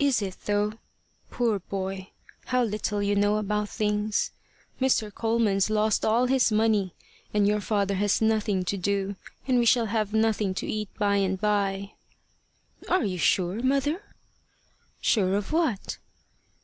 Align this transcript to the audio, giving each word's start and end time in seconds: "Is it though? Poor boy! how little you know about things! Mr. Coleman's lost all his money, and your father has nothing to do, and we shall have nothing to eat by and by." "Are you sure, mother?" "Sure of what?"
"Is 0.00 0.20
it 0.20 0.36
though? 0.46 0.72
Poor 1.30 1.60
boy! 1.60 2.10
how 2.46 2.64
little 2.64 3.00
you 3.00 3.14
know 3.14 3.36
about 3.36 3.68
things! 3.68 4.32
Mr. 4.80 5.14
Coleman's 5.14 5.70
lost 5.70 6.04
all 6.04 6.26
his 6.26 6.50
money, 6.50 6.92
and 7.32 7.46
your 7.46 7.60
father 7.60 7.94
has 7.94 8.20
nothing 8.20 8.64
to 8.64 8.76
do, 8.76 9.14
and 9.46 9.60
we 9.60 9.64
shall 9.64 9.86
have 9.86 10.12
nothing 10.12 10.54
to 10.54 10.66
eat 10.66 10.88
by 10.98 11.18
and 11.18 11.40
by." 11.40 11.92
"Are 12.88 13.04
you 13.04 13.18
sure, 13.18 13.62
mother?" 13.62 14.02
"Sure 15.00 15.36
of 15.36 15.52
what?" 15.52 15.98